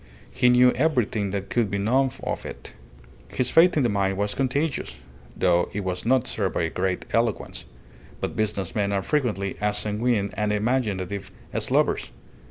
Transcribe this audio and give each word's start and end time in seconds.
He 0.31 0.49
knew 0.49 0.71
everything 0.71 1.29
that 1.29 1.51
could 1.51 1.69
be 1.69 1.77
known 1.77 2.09
of 2.23 2.43
it. 2.43 2.73
His 3.27 3.51
faith 3.51 3.77
in 3.77 3.83
the 3.83 3.89
mine 3.89 4.17
was 4.17 4.33
contagious, 4.33 4.97
though 5.37 5.69
it 5.73 5.81
was 5.81 6.07
not 6.07 6.25
served 6.25 6.55
by 6.55 6.63
a 6.63 6.71
great 6.71 7.05
eloquence; 7.13 7.67
but 8.19 8.35
business 8.35 8.73
men 8.73 8.91
are 8.93 9.03
frequently 9.03 9.57
as 9.61 9.77
sanguine 9.77 10.31
and 10.33 10.51
imaginative 10.51 11.29
as 11.53 11.69
lovers. 11.69 12.09